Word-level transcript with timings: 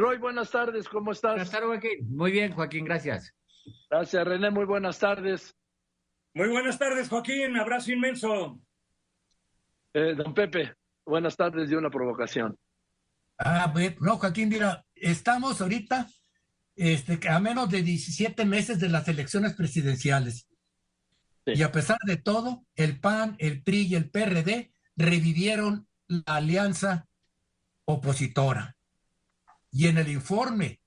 Roy, 0.00 0.16
buenas 0.16 0.50
tardes, 0.50 0.88
¿cómo 0.88 1.12
estás? 1.12 1.32
Buenas 1.32 1.50
tardes, 1.50 1.68
Joaquín. 1.68 2.16
Muy 2.16 2.32
bien, 2.32 2.54
Joaquín, 2.54 2.86
gracias. 2.86 3.34
Gracias, 3.90 4.24
René, 4.26 4.50
muy 4.50 4.64
buenas 4.64 4.98
tardes. 4.98 5.54
Muy 6.32 6.48
buenas 6.48 6.78
tardes, 6.78 7.10
Joaquín, 7.10 7.54
abrazo 7.58 7.92
inmenso. 7.92 8.58
Eh, 9.92 10.14
don 10.16 10.32
Pepe, 10.32 10.74
buenas 11.04 11.36
tardes 11.36 11.70
y 11.70 11.74
una 11.74 11.90
provocación. 11.90 12.58
Ah, 13.38 13.70
no, 14.00 14.16
Joaquín, 14.16 14.48
mira, 14.48 14.86
estamos 14.94 15.60
ahorita 15.60 16.06
este, 16.76 17.28
a 17.28 17.38
menos 17.38 17.68
de 17.68 17.82
17 17.82 18.46
meses 18.46 18.80
de 18.80 18.88
las 18.88 19.06
elecciones 19.06 19.52
presidenciales. 19.52 20.48
Y 21.44 21.62
a 21.62 21.72
pesar 21.72 21.98
de 22.06 22.16
todo, 22.16 22.64
el 22.74 22.98
PAN, 23.00 23.36
el 23.38 23.62
PRI 23.62 23.88
y 23.88 23.94
el 23.96 24.08
PRD 24.08 24.72
revivieron 24.96 25.88
la 26.06 26.36
alianza 26.36 27.06
opositora. 27.84 28.78
Y 29.72 29.86
en 29.86 29.98
el 29.98 30.08
informe 30.08 30.80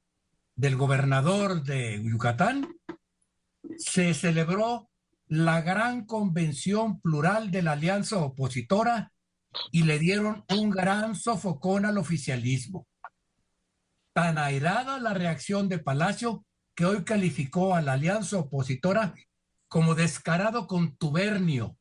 del 0.56 0.76
gobernador 0.76 1.64
de 1.64 2.02
Yucatán 2.04 2.68
se 3.78 4.14
celebró 4.14 4.90
la 5.28 5.62
gran 5.62 6.06
convención 6.06 7.00
plural 7.00 7.50
de 7.50 7.62
la 7.64 7.72
alianza 7.72 8.18
opositora 8.18 9.12
y 9.72 9.84
le 9.84 10.00
dieron 10.00 10.44
un 10.50 10.70
gran 10.70 11.16
sofocón 11.16 11.86
al 11.86 11.98
oficialismo. 11.98 12.88
Tan 14.14 14.38
airada 14.38 15.00
la 15.00 15.14
reacción 15.14 15.70
de 15.70 15.80
Palacio 15.80 16.46
que 16.76 16.86
hoy 16.86 17.04
calificó 17.04 17.76
a 17.76 17.82
la 17.82 17.94
alianza 17.94 18.38
opositora 18.38 19.14
como 19.68 19.96
descarado 19.96 20.68
contubernio, 20.68 21.78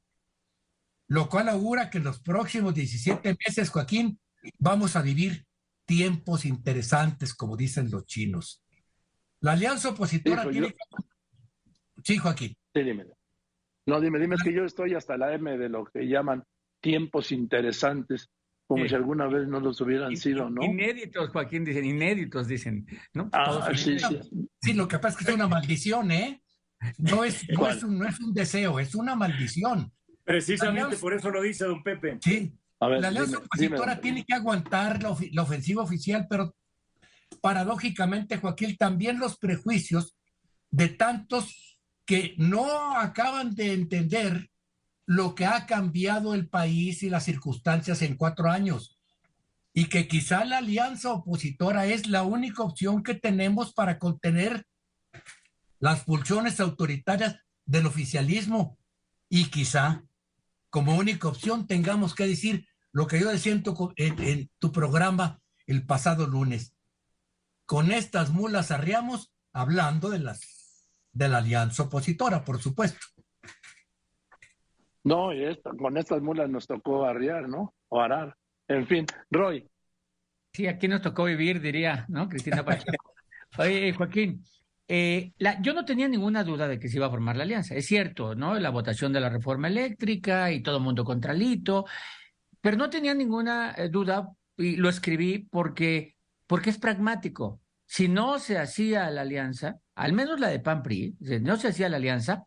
lo 1.09 1.29
cual 1.29 1.49
augura 1.49 1.91
que 1.91 1.99
en 1.99 2.05
los 2.05 2.21
próximos 2.21 2.75
17 2.75 3.37
meses, 3.47 3.69
Joaquín, 3.69 4.19
vamos 4.59 4.97
a 4.97 5.03
vivir 5.03 5.47
tiempos 5.97 6.47
interesantes, 6.47 7.35
como 7.35 7.55
dicen 7.55 7.91
los 7.91 8.07
chinos. 8.07 8.65
La 9.41 9.53
alianza 9.53 9.91
opositora 9.91 10.49
tiene... 10.49 10.75
Sí, 12.03 12.17
Joaquín. 12.17 12.57
Sí, 12.75 12.83
dime. 12.83 13.05
No, 13.85 14.01
dime, 14.01 14.19
dime, 14.19 14.37
es 14.37 14.43
que 14.43 14.55
yo 14.55 14.65
estoy 14.65 14.95
hasta 14.95 15.19
la 15.19 15.35
M 15.35 15.59
de 15.59 15.69
lo 15.69 15.85
que 15.85 16.09
llaman 16.09 16.45
tiempos 16.81 17.31
interesantes, 17.31 18.31
como 18.67 18.89
si 18.89 18.95
alguna 18.95 19.27
vez 19.27 19.47
no 19.49 19.61
los 19.61 19.79
hubieran 19.83 20.17
sido, 20.17 20.49
¿no? 20.49 20.65
Inéditos, 20.65 21.29
Joaquín, 21.29 21.63
dicen, 21.63 21.85
inéditos, 21.85 22.49
dicen, 22.49 22.87
¿no? 23.13 23.29
Ah, 23.33 23.71
sí, 23.75 23.99
sí. 23.99 24.47
sí, 24.63 24.73
lo 24.73 24.89
que 24.89 24.99
pasa 24.99 25.19
es 25.19 25.27
que 25.27 25.31
es 25.31 25.37
una 25.37 25.47
maldición, 25.47 26.11
¿eh? 26.11 26.43
No 26.97 27.23
es, 27.23 27.47
no 27.51 27.69
es, 27.69 27.83
un, 27.83 27.99
no 27.99 28.09
es 28.09 28.19
un 28.19 28.33
deseo, 28.33 28.81
es 28.81 28.95
una 28.95 29.15
maldición. 29.15 29.93
Precisamente 30.25 30.97
por 30.97 31.13
eso 31.13 31.29
lo 31.29 31.43
dice 31.43 31.67
don 31.67 31.83
Pepe. 31.83 32.17
Sí, 32.23 32.51
la 32.89 33.09
alianza 33.09 33.39
opositora 33.39 34.01
tiene 34.01 34.25
que 34.25 34.35
aguantar 34.35 35.03
la, 35.03 35.17
la, 35.33 35.43
ofensiva 35.43 35.83
oficial, 35.83 36.27
pero 36.29 36.55
paradójicamente, 37.41 38.39
Joaquín, 38.39 38.77
también 38.77 39.19
los 39.19 39.39
prejuicios 39.39 40.17
de 40.71 40.89
tantos 40.89 41.81
que 42.05 42.35
no 42.39 42.97
acaban 42.97 43.55
de 43.55 43.73
entender 43.73 44.51
lo 45.07 45.35
que 45.35 45.47
ha 45.47 45.67
cambiado 45.67 46.35
el 46.35 46.49
país 46.49 47.03
y 47.03 47.11
las 47.11 47.25
circunstancias 47.25 48.03
en 48.03 48.17
cuatro 48.17 48.51
años. 48.51 48.99
Y 49.75 49.87
que 49.87 50.07
quizá 50.07 50.45
la 50.45 50.59
alianza 50.59 51.13
opositora 51.13 51.87
es 51.87 52.09
la 52.09 52.23
única 52.23 52.63
opción 52.63 53.03
que 53.03 53.15
tenemos 53.15 53.73
para 53.73 53.99
contener 53.99 54.67
las 55.79 56.05
pulsiones 56.05 56.61
autoritarias 56.61 57.37
del 57.65 57.87
oficialismo. 57.87 58.79
Y 59.29 59.47
quizá 59.47 60.05
como 60.71 60.97
única 60.97 61.29
opción 61.29 61.67
tengamos 61.67 62.15
que 62.15 62.27
decir 62.27 62.67
lo 62.93 63.07
que 63.07 63.19
yo 63.19 63.31
decía 63.31 63.53
en 63.53 63.63
tu, 63.63 64.73
programa 64.73 65.41
el 65.67 65.87
pasado 65.87 66.27
lunes. 66.27 66.77
Con 67.67 67.91
estas 67.91 68.31
mulas 68.31 68.71
arriamos 68.71 69.33
hablando 69.53 70.11
de 70.11 70.19
las 70.19 70.63
de 71.13 71.29
la 71.29 71.39
alianza 71.39 71.85
opositora, 71.85 72.43
por 72.45 72.59
supuesto. 72.59 73.07
No, 75.05 75.31
con 75.79 75.99
estas 75.99 76.23
mulas 76.23 76.49
nos 76.49 76.67
tocó 76.67 77.05
arriar, 77.05 77.49
¿no? 77.49 77.75
O 77.89 78.01
arar. 78.01 78.37
En 78.69 78.87
fin, 78.87 79.07
Roy. 79.31 79.69
Sí, 80.53 80.67
aquí 80.67 80.89
nos 80.89 81.03
tocó 81.03 81.25
vivir, 81.25 81.61
diría, 81.61 82.07
¿no? 82.09 82.29
Cristina 82.29 82.65
Oye, 83.59 83.93
Joaquín, 83.93 84.43
eh, 84.89 85.33
la, 85.39 85.61
yo 85.61 85.75
no 85.75 85.85
tenía 85.85 86.09
ninguna 86.09 86.45
duda 86.45 86.69
de 86.69 86.79
que 86.79 86.89
se 86.89 86.97
iba 86.97 87.07
a 87.07 87.11
formar 87.11 87.37
la 87.37 87.45
alianza. 87.45 87.75
Es 87.75 87.87
cierto, 87.87 88.35
¿no? 88.35 88.59
La 88.59 88.71
votación 88.71 89.13
de 89.13 89.21
la 89.21 89.29
reforma 89.29 89.69
eléctrica 89.69 90.51
y 90.53 90.63
todo 90.63 90.79
el 90.79 90.83
mundo 90.83 91.05
contra 91.05 91.33
Lito, 91.33 91.87
pero 92.63 92.79
no 92.79 92.89
tenía 92.89 93.13
ninguna 93.13 93.75
eh, 93.77 93.91
duda 93.91 94.31
y 94.57 94.77
lo 94.77 94.89
escribí 94.89 95.41
porque, 95.51 96.17
porque 96.47 96.71
es 96.71 96.79
pragmático. 96.79 97.61
Si 97.85 98.09
no 98.09 98.39
se 98.39 98.57
hacía 98.57 99.11
la 99.11 99.23
alianza, 99.23 99.77
al 99.97 100.15
menos 100.15 100.41
la 100.41 100.49
de 100.49 100.61
PAN-PRI, 100.61 101.17
si 101.21 101.41
no 101.41 101.59
se 101.59 101.69
hacía 101.69 101.91
la 101.91 101.99
alianza, 101.99 102.45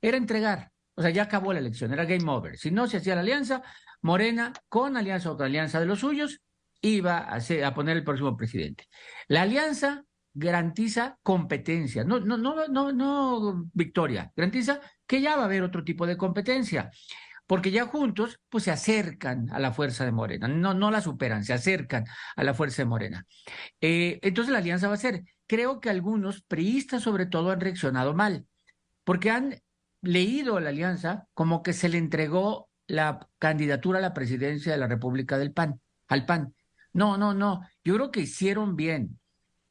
era 0.00 0.16
entregar. 0.16 0.72
O 0.96 1.02
sea, 1.02 1.10
ya 1.10 1.24
acabó 1.24 1.52
la 1.52 1.60
elección, 1.60 1.92
era 1.92 2.04
game 2.04 2.28
over. 2.28 2.56
Si 2.56 2.72
no 2.72 2.88
se 2.88 2.96
hacía 2.96 3.14
la 3.14 3.20
alianza, 3.20 3.62
Morena, 4.00 4.52
con 4.68 4.96
alianza 4.96 5.30
o 5.30 5.34
otra 5.34 5.46
alianza 5.46 5.78
de 5.78 5.86
los 5.86 6.00
suyos, 6.00 6.40
iba 6.80 7.18
a, 7.18 7.36
a 7.36 7.74
poner 7.74 7.96
el 7.98 8.04
próximo 8.04 8.36
presidente. 8.36 8.86
La 9.28 9.42
alianza 9.42 10.04
garantiza 10.32 11.18
competencia, 11.22 12.04
no, 12.04 12.20
no, 12.20 12.36
no, 12.36 12.66
no, 12.68 12.92
no 12.92 13.68
victoria, 13.72 14.32
garantiza 14.34 14.80
que 15.06 15.20
ya 15.20 15.36
va 15.36 15.42
a 15.42 15.44
haber 15.46 15.62
otro 15.62 15.84
tipo 15.84 16.06
de 16.06 16.16
competencia 16.16 16.90
porque 17.48 17.70
ya 17.70 17.86
juntos 17.86 18.38
pues 18.50 18.64
se 18.64 18.70
acercan 18.70 19.50
a 19.50 19.58
la 19.58 19.72
fuerza 19.72 20.04
de 20.04 20.12
Morena, 20.12 20.46
no, 20.48 20.74
no 20.74 20.90
la 20.90 21.00
superan, 21.00 21.44
se 21.44 21.54
acercan 21.54 22.04
a 22.36 22.44
la 22.44 22.52
fuerza 22.52 22.82
de 22.82 22.86
Morena. 22.86 23.26
Eh, 23.80 24.20
entonces 24.22 24.52
la 24.52 24.58
alianza 24.58 24.86
va 24.86 24.94
a 24.94 24.98
ser, 24.98 25.24
creo 25.46 25.80
que 25.80 25.88
algunos 25.88 26.42
priistas 26.42 27.02
sobre 27.02 27.24
todo 27.24 27.50
han 27.50 27.60
reaccionado 27.60 28.12
mal, 28.12 28.46
porque 29.02 29.30
han 29.30 29.62
leído 30.02 30.60
la 30.60 30.68
alianza 30.68 31.26
como 31.32 31.62
que 31.62 31.72
se 31.72 31.88
le 31.88 31.96
entregó 31.96 32.68
la 32.86 33.26
candidatura 33.38 33.98
a 33.98 34.02
la 34.02 34.12
presidencia 34.12 34.70
de 34.70 34.78
la 34.78 34.86
República 34.86 35.38
del 35.38 35.52
PAN, 35.52 35.80
al 36.06 36.26
PAN. 36.26 36.54
No, 36.92 37.16
no, 37.16 37.32
no, 37.32 37.62
yo 37.82 37.94
creo 37.94 38.10
que 38.10 38.20
hicieron 38.20 38.76
bien. 38.76 39.18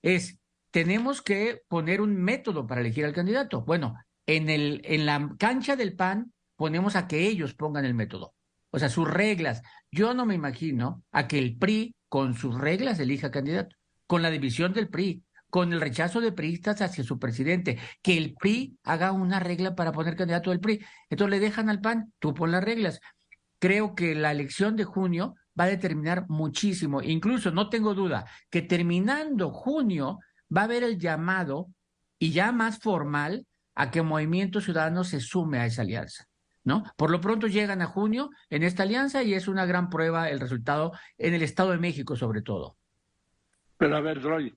Es, 0.01 0.39
tenemos 0.71 1.21
que 1.21 1.61
poner 1.67 2.01
un 2.01 2.15
método 2.15 2.65
para 2.65 2.81
elegir 2.81 3.05
al 3.05 3.13
candidato. 3.13 3.61
Bueno, 3.61 3.95
en, 4.25 4.49
el, 4.49 4.81
en 4.83 5.05
la 5.05 5.35
cancha 5.37 5.75
del 5.75 5.95
PAN 5.95 6.33
ponemos 6.57 6.97
a 6.97 7.07
que 7.07 7.25
ellos 7.25 7.53
pongan 7.53 7.85
el 7.85 7.93
método, 7.93 8.33
o 8.71 8.79
sea, 8.79 8.89
sus 8.89 9.09
reglas. 9.09 9.61
Yo 9.89 10.13
no 10.13 10.25
me 10.25 10.35
imagino 10.35 11.03
a 11.11 11.27
que 11.27 11.39
el 11.39 11.57
PRI 11.57 11.95
con 12.09 12.33
sus 12.33 12.57
reglas 12.57 12.99
elija 12.99 13.31
candidato, 13.31 13.75
con 14.05 14.21
la 14.21 14.29
división 14.29 14.73
del 14.73 14.89
PRI, 14.89 15.23
con 15.49 15.71
el 15.71 15.79
rechazo 15.79 16.19
de 16.19 16.33
priistas 16.33 16.81
hacia 16.81 17.03
su 17.03 17.19
presidente, 17.19 17.79
que 18.01 18.17
el 18.17 18.35
PRI 18.35 18.77
haga 18.83 19.13
una 19.13 19.39
regla 19.39 19.75
para 19.75 19.93
poner 19.93 20.15
candidato 20.15 20.49
del 20.49 20.59
PRI. 20.59 20.83
Entonces 21.09 21.39
le 21.39 21.45
dejan 21.45 21.69
al 21.69 21.79
PAN, 21.79 22.11
tú 22.19 22.33
pon 22.33 22.51
las 22.51 22.63
reglas. 22.63 22.99
Creo 23.59 23.95
que 23.95 24.13
la 24.13 24.31
elección 24.31 24.75
de 24.75 24.83
junio 24.83 25.35
va 25.59 25.65
a 25.65 25.67
determinar 25.67 26.25
muchísimo. 26.27 27.01
Incluso 27.01 27.51
no 27.51 27.69
tengo 27.69 27.93
duda 27.93 28.25
que 28.49 28.61
terminando 28.61 29.51
junio 29.51 30.19
va 30.55 30.61
a 30.61 30.65
haber 30.65 30.83
el 30.83 30.99
llamado 30.99 31.69
y 32.19 32.31
ya 32.31 32.51
más 32.51 32.79
formal 32.79 33.45
a 33.75 33.91
que 33.91 34.01
Movimiento 34.01 34.59
Ciudadano 34.59 35.03
se 35.03 35.19
sume 35.19 35.59
a 35.59 35.65
esa 35.65 35.83
alianza. 35.83 36.26
¿No? 36.67 36.83
Por 36.97 37.11
lo 37.11 37.21
pronto 37.21 37.47
llegan 37.47 37.81
a 37.81 37.85
junio 37.85 38.29
en 38.49 38.61
esta 38.61 38.83
alianza 38.83 39.23
y 39.23 39.33
es 39.33 39.47
una 39.47 39.65
gran 39.65 39.89
prueba 39.89 40.29
el 40.29 40.41
resultado 40.41 40.91
en 41.17 41.33
el 41.33 41.41
Estado 41.41 41.71
de 41.71 41.77
México 41.77 42.17
sobre 42.17 42.41
todo. 42.41 42.75
Pero 43.77 43.95
a 43.95 44.01
ver, 44.01 44.21
Roy, 44.21 44.53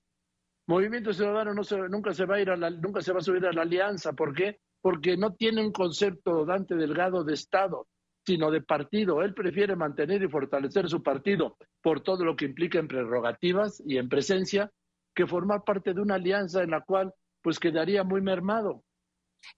Movimiento 0.67 1.13
Ciudadano 1.13 1.53
no 1.53 1.63
se, 1.63 1.77
nunca 1.87 2.13
se 2.13 2.25
va 2.25 2.35
a 2.35 2.41
ir 2.41 2.49
a 2.49 2.57
la, 2.57 2.69
nunca 2.69 2.99
se 2.99 3.13
va 3.13 3.19
a 3.19 3.23
subir 3.23 3.45
a 3.45 3.53
la 3.53 3.61
alianza, 3.61 4.11
¿por 4.11 4.33
qué? 4.33 4.59
Porque 4.81 5.15
no 5.15 5.35
tiene 5.35 5.63
un 5.63 5.71
concepto 5.71 6.45
Dante 6.45 6.75
Delgado 6.75 7.23
de 7.23 7.33
Estado, 7.33 7.87
sino 8.25 8.51
de 8.51 8.61
partido. 8.61 9.21
Él 9.21 9.33
prefiere 9.33 9.77
mantener 9.77 10.21
y 10.21 10.27
fortalecer 10.27 10.89
su 10.89 11.01
partido 11.01 11.55
por 11.81 12.01
todo 12.01 12.25
lo 12.25 12.35
que 12.35 12.43
implica 12.43 12.77
en 12.77 12.89
prerrogativas 12.89 13.81
y 13.85 13.97
en 13.97 14.09
presencia, 14.09 14.69
que 15.15 15.27
formar 15.27 15.63
parte 15.63 15.93
de 15.93 16.01
una 16.01 16.15
alianza 16.15 16.61
en 16.61 16.71
la 16.71 16.81
cual 16.81 17.13
pues 17.41 17.57
quedaría 17.57 18.03
muy 18.03 18.19
mermado. 18.19 18.83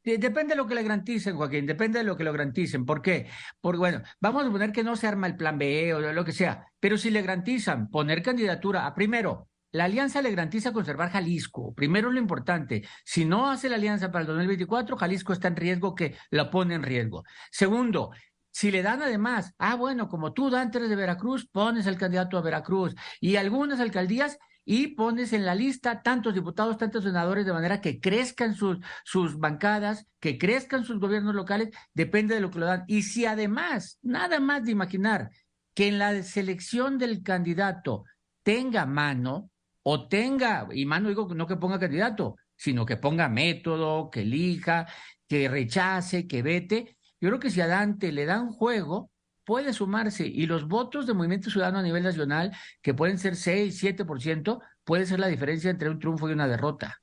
Depende 0.04 0.54
de 0.54 0.56
lo 0.56 0.68
que 0.68 0.76
le 0.76 0.84
garanticen, 0.84 1.36
Joaquín, 1.36 1.66
depende 1.66 2.00
de 2.00 2.06
lo 2.06 2.18
que 2.18 2.24
lo 2.24 2.32
garanticen. 2.32 2.86
¿Por 2.86 3.02
qué? 3.02 3.28
Porque, 3.62 3.78
bueno, 3.78 4.02
vamos 4.20 4.46
a 4.46 4.52
poner 4.52 4.72
que 4.72 4.84
no 4.84 4.96
se 4.96 5.08
arma 5.08 5.28
el 5.28 5.36
plan 5.36 5.58
B 5.58 5.94
o 5.94 6.00
lo 6.00 6.26
que 6.26 6.32
sea, 6.32 6.68
pero 6.80 6.98
si 6.98 7.10
le 7.10 7.22
garantizan 7.22 7.90
poner 7.90 8.22
candidatura 8.22 8.86
a 8.86 8.94
primero, 8.94 9.50
la 9.74 9.86
alianza 9.86 10.22
le 10.22 10.30
garantiza 10.30 10.72
conservar 10.72 11.10
Jalisco. 11.10 11.74
Primero 11.74 12.12
lo 12.12 12.20
importante. 12.20 12.84
Si 13.04 13.26
no 13.26 13.50
hace 13.50 13.70
la 13.70 13.76
alianza 13.76 14.12
para 14.12 14.22
el 14.22 14.28
2024, 14.28 14.96
Jalisco 14.96 15.34
está 15.34 15.48
en 15.48 15.56
riesgo 15.56 15.96
que 15.96 16.16
la 16.30 16.52
pone 16.52 16.76
en 16.76 16.84
riesgo. 16.84 17.24
Segundo, 17.52 18.12
si 18.52 18.70
le 18.70 18.84
dan 18.84 19.02
además, 19.02 19.56
ah, 19.58 19.74
bueno, 19.74 20.10
como 20.10 20.32
tú, 20.32 20.56
antes 20.56 20.88
de 20.88 20.96
Veracruz, 20.96 21.48
pones 21.52 21.88
el 21.88 21.98
candidato 21.98 22.38
a 22.38 22.42
Veracruz 22.42 22.94
y 23.20 23.36
algunas 23.36 23.80
alcaldías 23.80 24.38
y 24.66 24.88
pones 24.96 25.34
en 25.34 25.46
la 25.46 25.56
lista 25.56 26.02
tantos 26.02 26.34
diputados, 26.34 26.78
tantos 26.78 27.04
senadores, 27.04 27.46
de 27.46 27.54
manera 27.54 27.82
que 27.82 28.00
crezcan 28.00 28.56
sus, 28.56 28.78
sus 29.04 29.38
bancadas, 29.38 30.08
que 30.20 30.38
crezcan 30.38 30.86
sus 30.86 31.00
gobiernos 31.00 31.36
locales, 31.36 31.70
depende 31.94 32.36
de 32.36 32.42
lo 32.42 32.50
que 32.50 32.60
lo 32.60 32.66
dan. 32.66 32.84
Y 32.88 33.04
si 33.04 33.26
además, 33.26 34.00
nada 34.02 34.40
más 34.40 34.64
de 34.64 34.72
imaginar 34.72 35.30
que 35.74 35.88
en 35.88 36.00
la 36.00 36.24
selección 36.24 36.98
del 36.98 37.24
candidato 37.24 38.06
tenga 38.44 38.86
mano, 38.86 39.50
o 39.84 40.08
tenga, 40.08 40.68
y 40.74 40.86
más 40.86 41.02
no 41.02 41.10
digo 41.10 41.28
no 41.36 41.46
que 41.46 41.58
ponga 41.58 41.80
candidato, 41.80 42.38
sino 42.56 42.86
que 42.86 42.98
ponga 42.98 43.28
método, 43.28 44.10
que 44.10 44.22
elija, 44.22 44.88
que 45.28 45.50
rechace, 45.50 46.26
que 46.26 46.42
vete. 46.42 46.98
Yo 47.20 47.30
creo 47.30 47.40
que 47.40 47.52
si 47.52 47.60
a 47.62 47.68
Dante 47.68 48.12
le 48.12 48.26
dan 48.26 48.52
juego, 48.52 49.12
puede 49.44 49.74
sumarse 49.74 50.26
y 50.26 50.46
los 50.46 50.68
votos 50.68 51.06
de 51.08 51.14
Movimiento 51.14 51.50
Ciudadano 51.50 51.80
a 51.80 51.84
nivel 51.84 52.04
nacional, 52.04 52.52
que 52.82 52.94
pueden 52.94 53.18
ser 53.18 53.36
6, 53.36 53.84
7%, 53.84 54.62
puede 54.84 55.06
ser 55.06 55.20
la 55.20 55.28
diferencia 55.28 55.70
entre 55.70 55.90
un 55.90 56.00
triunfo 56.00 56.30
y 56.30 56.34
una 56.34 56.48
derrota. 56.48 57.02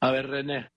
A 0.00 0.10
ver, 0.10 0.28
René. 0.28 0.70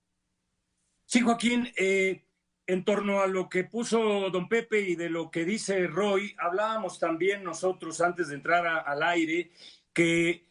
Sí, 1.06 1.22
Joaquín, 1.22 1.72
eh, 1.78 2.24
en 2.68 2.86
torno 2.86 3.22
a 3.22 3.28
lo 3.28 3.50
que 3.50 3.64
puso 3.64 4.30
don 4.30 4.48
Pepe 4.48 4.82
y 4.82 4.96
de 4.96 5.10
lo 5.10 5.32
que 5.32 5.44
dice 5.44 5.88
Roy, 5.88 6.36
hablábamos 6.38 7.00
también 7.00 7.44
nosotros 7.44 8.00
antes 8.00 8.28
de 8.28 8.36
entrar 8.36 8.66
al 8.86 9.02
aire 9.04 9.52
que 9.92 10.46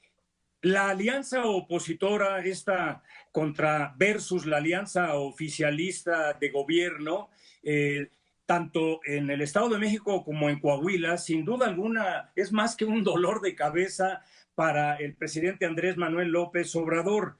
la 0.63 0.91
alianza 0.91 1.45
opositora, 1.45 2.41
esta 2.41 3.03
contra 3.31 3.95
versus 3.97 4.47
la 4.47 4.57
alianza 4.57 5.15
oficialista 5.15 6.33
de 6.33 6.51
gobierno, 6.51 7.31
eh, 7.63 8.11
tanto 8.49 9.01
en 9.05 9.29
el 9.29 9.43
Estado 9.43 9.69
de 9.69 9.77
México 9.77 10.25
como 10.25 10.49
en 10.49 10.59
Coahuila, 10.59 11.19
sin 11.19 11.45
duda 11.45 11.67
alguna 11.67 12.33
es 12.35 12.51
más 12.51 12.77
que 12.77 12.87
un 12.87 13.05
dolor 13.05 13.43
de 13.43 13.55
cabeza 13.55 14.23
para 14.55 14.97
el 14.97 15.15
presidente 15.15 15.67
Andrés 15.67 15.99
Manuel 15.99 16.31
López 16.31 16.75
Obrador. 16.75 17.37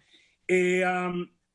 Eh, 0.47 0.85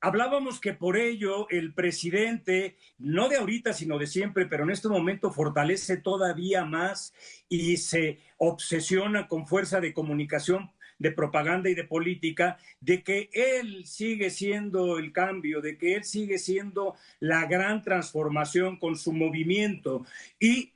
hablábamos 0.02 0.60
que 0.60 0.74
por 0.74 0.98
ello 0.98 1.48
el 1.52 1.76
presidente, 1.76 2.78
no 2.98 3.30
de 3.30 3.36
ahorita, 3.36 3.74
sino 3.74 4.00
de 4.00 4.08
siempre, 4.08 4.48
pero 4.48 4.64
en 4.64 4.72
este 4.72 4.90
momento 4.90 5.32
fortalece 5.32 5.98
todavía 5.98 6.66
más 6.66 7.14
y 7.48 7.78
se 7.78 8.22
obsesiona 8.38 9.28
con 9.28 9.46
fuerza 9.46 9.80
de 9.80 9.94
comunicación 9.94 10.72
de 11.04 11.12
propaganda 11.12 11.70
y 11.70 11.76
de 11.76 11.84
política, 11.84 12.58
de 12.80 13.04
que 13.04 13.30
él 13.34 13.86
sigue 13.86 14.30
siendo 14.30 14.98
el 14.98 15.12
cambio, 15.12 15.60
de 15.60 15.78
que 15.78 15.96
él 15.96 16.06
sigue 16.06 16.38
siendo 16.40 16.96
la 17.20 17.46
gran 17.46 17.84
transformación 17.84 18.78
con 18.78 18.96
su 18.96 19.12
movimiento 19.12 20.06
y 20.40 20.72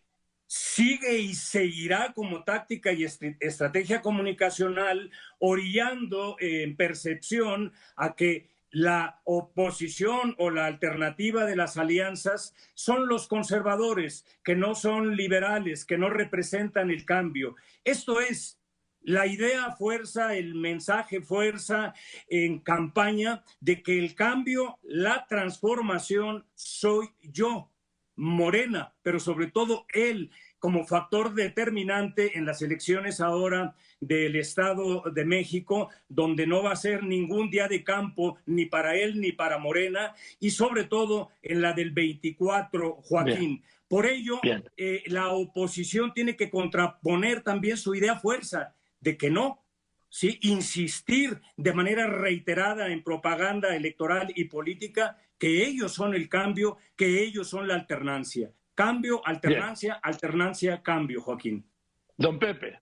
sigue 0.46 1.18
y 1.20 1.34
seguirá 1.34 2.12
como 2.14 2.44
táctica 2.44 2.92
y 2.92 3.06
estrategia 3.06 4.02
comunicacional 4.02 5.12
orillando 5.40 6.36
en 6.42 6.76
percepción 6.76 7.72
a 7.96 8.14
que 8.16 8.50
la 8.70 9.22
oposición 9.24 10.36
o 10.38 10.50
la 10.50 10.66
alternativa 10.66 11.46
de 11.46 11.56
las 11.56 11.78
alianzas 11.78 12.54
son 12.74 13.08
los 13.08 13.30
conservadores, 13.30 14.26
que 14.44 14.58
no 14.58 14.76
son 14.76 15.16
liberales, 15.16 15.86
que 15.86 15.98
no 15.98 16.10
representan 16.10 16.92
el 16.92 17.06
cambio. 17.06 17.56
Esto 17.86 18.20
es 18.20 18.60
la 19.08 19.26
idea 19.26 19.72
fuerza, 19.72 20.36
el 20.36 20.54
mensaje 20.54 21.22
fuerza 21.22 21.94
en 22.28 22.60
campaña 22.60 23.42
de 23.62 23.82
que 23.82 23.98
el 23.98 24.16
cambio, 24.16 24.80
la 24.84 25.26
transformación 25.30 26.46
soy 26.56 27.08
yo, 27.22 27.72
Morena, 28.18 28.94
pero 29.04 29.22
sobre 29.22 29.48
todo 29.48 29.86
él 29.94 30.30
como 30.60 30.86
factor 30.86 31.34
determinante 31.34 32.38
en 32.38 32.46
las 32.46 32.62
elecciones 32.62 33.22
ahora 33.22 33.76
del 34.02 34.36
Estado 34.36 35.04
de 35.04 35.24
México, 35.24 35.90
donde 36.10 36.46
no 36.46 36.64
va 36.64 36.74
a 36.74 36.76
ser 36.76 37.04
ningún 37.04 37.50
día 37.50 37.70
de 37.70 37.86
campo 37.86 38.38
ni 38.46 38.66
para 38.66 38.98
él 38.98 39.22
ni 39.22 39.32
para 39.32 39.58
Morena, 39.58 40.16
y 40.42 40.50
sobre 40.50 40.84
todo 40.84 41.30
en 41.42 41.62
la 41.62 41.72
del 41.72 41.92
24, 41.92 42.98
Joaquín. 43.04 43.64
Por 43.88 44.06
ello, 44.06 44.42
eh, 44.76 45.04
la 45.06 45.30
oposición 45.30 46.14
tiene 46.14 46.36
que 46.36 46.50
contraponer 46.50 47.42
también 47.42 47.78
su 47.78 47.96
idea 47.96 48.20
fuerza 48.20 48.74
de 49.00 49.18
que 49.18 49.30
no, 49.30 49.66
¿sí? 50.10 50.40
insistir 50.42 51.42
de 51.56 51.74
manera 51.74 52.08
reiterada 52.08 52.88
en 52.90 53.04
propaganda 53.04 53.76
electoral 53.76 54.32
y 54.36 54.46
política 54.46 55.18
que 55.38 55.66
ellos 55.66 55.94
son 55.94 56.14
el 56.14 56.30
cambio, 56.30 56.78
que 56.96 57.24
ellos 57.24 57.50
son 57.50 57.68
la 57.68 57.76
alternancia. 57.76 58.52
Cambio, 58.74 59.26
alternancia, 59.26 59.96
alternancia, 59.96 60.82
cambio, 60.84 61.22
Joaquín. 61.22 61.68
Don 62.16 62.38
Pepe. 62.40 62.80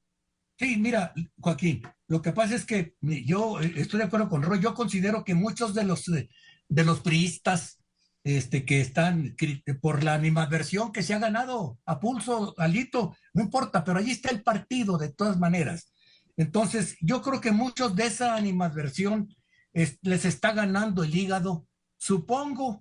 Sí, 0.57 0.77
mira, 0.77 1.13
Joaquín, 1.39 1.81
lo 2.07 2.21
que 2.21 2.31
pasa 2.31 2.55
es 2.55 2.65
que 2.65 2.95
yo 3.01 3.59
eh, 3.59 3.73
estoy 3.75 3.99
de 3.99 4.05
acuerdo 4.05 4.29
con 4.29 4.41
Roy, 4.41 4.61
yo 4.61 4.73
considero 4.73 5.23
que 5.23 5.35
muchos 5.35 5.73
de 5.73 5.83
los, 5.83 6.07
eh, 6.09 6.29
de 6.69 6.85
los 6.85 7.01
priistas 7.01 7.83
este, 8.23 8.65
que 8.65 8.81
están 8.81 9.35
por 9.81 10.03
la 10.03 10.15
animadversión 10.15 10.91
que 10.91 11.03
se 11.03 11.13
ha 11.13 11.19
ganado 11.19 11.77
a 11.85 11.99
pulso, 11.99 12.55
alito, 12.57 13.15
no 13.33 13.43
importa, 13.43 13.83
pero 13.83 13.99
allí 13.99 14.11
está 14.11 14.29
el 14.31 14.43
partido 14.43 14.97
de 14.97 15.09
todas 15.09 15.37
maneras. 15.37 15.93
Entonces, 16.37 16.97
yo 17.01 17.21
creo 17.21 17.39
que 17.41 17.51
muchos 17.51 17.95
de 17.95 18.05
esa 18.05 18.35
animadversión 18.35 19.33
les 19.73 20.25
está 20.25 20.53
ganando 20.53 21.03
el 21.03 21.15
hígado. 21.15 21.67
Supongo, 21.97 22.79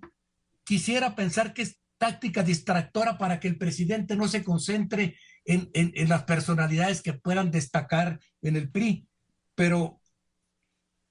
quisiera 0.63 1.15
pensar 1.15 1.53
que 1.53 1.63
es 1.63 1.79
táctica 1.97 2.43
distractora 2.43 3.17
para 3.17 3.39
que 3.39 3.47
el 3.47 3.57
presidente 3.57 4.15
no 4.15 4.27
se 4.27 4.43
concentre 4.43 5.17
en, 5.45 5.69
las 6.09 6.23
personalidades 6.23 7.01
que 7.01 7.13
puedan 7.13 7.51
destacar 7.51 8.19
en 8.41 8.55
el 8.55 8.69
PRI. 8.71 9.07
Pero 9.55 10.01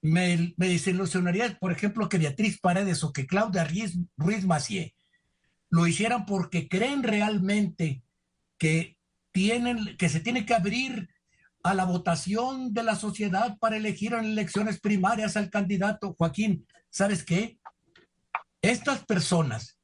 me, 0.02 0.54
desilusionaría, 0.56 1.58
por 1.58 1.72
ejemplo, 1.72 2.08
que 2.08 2.18
Beatriz 2.18 2.60
Paredes 2.60 3.02
o 3.04 3.12
que 3.12 3.26
Claudia 3.26 3.64
Ruiz, 3.64 3.98
Ruiz 4.16 4.44
Macié 4.44 4.94
lo 5.70 5.86
hicieran 5.86 6.26
porque 6.26 6.68
creen 6.68 7.02
realmente 7.02 8.04
que 8.58 8.96
tienen, 9.32 9.96
que 9.96 10.08
se 10.08 10.20
tiene 10.20 10.46
que 10.46 10.54
abrir 10.54 11.08
a 11.64 11.72
la 11.72 11.86
votación 11.86 12.74
de 12.74 12.82
la 12.82 12.94
sociedad 12.94 13.56
para 13.58 13.78
elegir 13.78 14.12
en 14.12 14.26
elecciones 14.26 14.78
primarias 14.80 15.36
al 15.38 15.48
candidato. 15.48 16.14
Joaquín, 16.16 16.66
¿sabes 16.90 17.24
qué? 17.24 17.58
Estas 18.60 19.04
personas, 19.06 19.78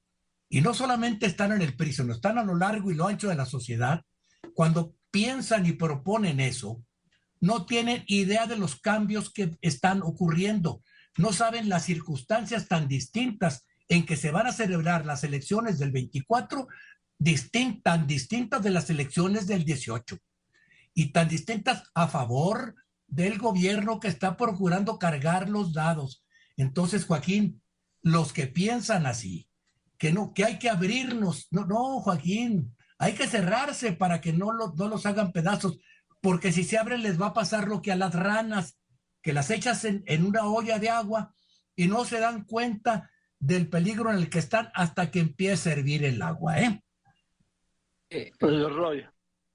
y 0.51 0.61
no 0.61 0.75
solamente 0.75 1.25
están 1.25 1.53
en 1.53 1.63
el 1.63 1.75
PRI, 1.77 1.95
sino 1.95 2.13
están 2.13 2.37
a 2.37 2.45
lo 2.45 2.55
largo 2.55 2.91
y 2.91 2.95
lo 2.95 3.09
ancho 3.09 3.29
de 3.31 3.35
la 3.35 3.47
sociedad, 3.47 4.03
cuando 4.55 4.95
piensan 5.11 5.65
y 5.65 5.73
proponen 5.73 6.39
eso, 6.39 6.83
no 7.41 7.65
tienen 7.65 8.05
idea 8.07 8.47
de 8.47 8.59
los 8.59 8.79
cambios 8.79 9.33
que 9.33 9.57
están 9.63 10.03
ocurriendo, 10.03 10.83
no 11.17 11.33
saben 11.33 11.71
las 11.71 11.87
circunstancias 11.87 12.69
tan 12.69 12.89
distintas 12.89 13.67
en 13.89 14.05
que 14.05 14.17
se 14.17 14.31
van 14.31 14.47
a 14.47 14.53
celebrar 14.53 15.07
las 15.07 15.25
elecciones 15.25 15.79
del 15.79 15.93
24, 15.93 16.69
tan 17.83 18.07
distintas 18.07 18.63
de 18.63 18.71
las 18.71 18.91
elecciones 18.91 19.47
del 19.47 19.65
18 19.65 20.19
y 21.01 21.13
tan 21.13 21.29
distintas 21.29 21.91
a 21.95 22.09
favor 22.09 22.75
del 23.07 23.39
gobierno 23.39 24.01
que 24.01 24.09
está 24.09 24.37
procurando 24.37 24.99
cargar 24.99 25.49
los 25.49 25.73
dados. 25.73 26.27
Entonces, 26.59 27.07
Joaquín, 27.07 27.63
los 28.03 28.35
que 28.35 28.47
piensan 28.47 29.07
así, 29.07 29.49
que 29.97 30.13
no, 30.13 30.35
que 30.35 30.45
hay 30.45 30.59
que 30.59 30.69
abrirnos, 30.69 31.49
no, 31.53 31.65
no, 31.65 32.01
Joaquín, 32.01 32.77
hay 32.99 33.15
que 33.15 33.27
cerrarse 33.27 33.93
para 33.93 34.21
que 34.21 34.35
no, 34.35 34.53
no 34.53 34.89
los 34.89 35.07
hagan 35.07 35.33
pedazos, 35.33 35.79
porque 36.21 36.53
si 36.53 36.65
se 36.65 36.77
abren 36.77 37.03
les 37.03 37.19
va 37.19 37.29
a 37.29 37.33
pasar 37.33 37.67
lo 37.67 37.81
que 37.81 37.93
a 37.93 37.97
las 37.97 38.15
ranas, 38.15 38.79
que 39.23 39.33
las 39.33 39.51
echas 39.51 39.87
en, 39.87 40.03
en 40.05 40.27
una 40.27 40.45
olla 40.45 40.79
de 40.79 40.91
agua 40.91 41.33
y 41.77 41.89
no 41.89 42.05
se 42.05 42.21
dan 42.21 42.45
cuenta 42.45 43.11
del 43.39 43.71
peligro 43.71 44.11
en 44.11 44.19
el 44.19 44.29
que 44.29 44.39
están 44.39 44.71
hasta 44.75 45.11
que 45.11 45.21
empiece 45.21 45.71
a 45.71 45.73
hervir 45.73 46.05
el 46.05 46.21
agua, 46.21 46.61
¿eh? 46.61 46.85
eh 48.11 48.33
pues, 48.39 48.71
Roy, 48.71 49.07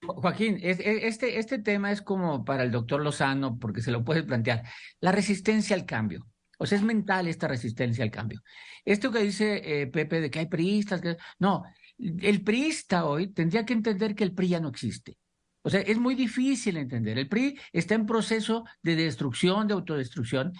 Joaquín, 0.07 0.59
este, 0.61 1.37
este 1.39 1.59
tema 1.59 1.91
es 1.91 2.01
como 2.01 2.43
para 2.45 2.63
el 2.63 2.71
doctor 2.71 3.01
Lozano, 3.01 3.57
porque 3.59 3.81
se 3.81 3.91
lo 3.91 4.03
puede 4.03 4.23
plantear. 4.23 4.63
La 4.99 5.11
resistencia 5.11 5.75
al 5.75 5.85
cambio. 5.85 6.27
O 6.57 6.65
sea, 6.65 6.77
es 6.77 6.83
mental 6.83 7.27
esta 7.27 7.47
resistencia 7.47 8.03
al 8.03 8.11
cambio. 8.11 8.41
Esto 8.85 9.11
que 9.11 9.19
dice 9.19 9.81
eh, 9.81 9.87
Pepe 9.87 10.21
de 10.21 10.29
que 10.29 10.39
hay 10.39 10.47
priistas, 10.47 11.01
que... 11.01 11.17
no, 11.39 11.63
el 11.97 12.43
priista 12.43 13.05
hoy 13.05 13.27
tendría 13.27 13.65
que 13.65 13.73
entender 13.73 14.15
que 14.15 14.23
el 14.23 14.33
PRI 14.33 14.47
ya 14.49 14.59
no 14.59 14.69
existe. 14.69 15.17
O 15.61 15.69
sea, 15.69 15.81
es 15.81 15.97
muy 15.97 16.13
difícil 16.13 16.77
entender. 16.77 17.17
El 17.17 17.27
PRI 17.27 17.59
está 17.73 17.95
en 17.95 18.05
proceso 18.05 18.65
de 18.83 18.95
destrucción, 18.95 19.67
de 19.67 19.73
autodestrucción, 19.73 20.53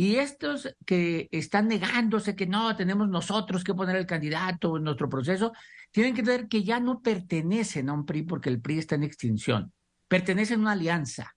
y 0.00 0.16
estos 0.16 0.74
que 0.86 1.28
están 1.30 1.68
negándose 1.68 2.34
que 2.34 2.46
no, 2.46 2.74
tenemos 2.74 3.06
nosotros 3.06 3.62
que 3.62 3.74
poner 3.74 3.96
el 3.96 4.06
candidato 4.06 4.78
en 4.78 4.84
nuestro 4.84 5.10
proceso, 5.10 5.52
tienen 5.90 6.14
que 6.14 6.20
entender 6.20 6.48
que 6.48 6.64
ya 6.64 6.80
no 6.80 7.02
pertenecen 7.02 7.90
a 7.90 7.92
un 7.92 8.06
PRI 8.06 8.22
porque 8.22 8.48
el 8.48 8.62
PRI 8.62 8.78
está 8.78 8.94
en 8.94 9.02
extinción, 9.02 9.74
pertenecen 10.08 10.60
a 10.60 10.62
una 10.62 10.72
alianza. 10.72 11.36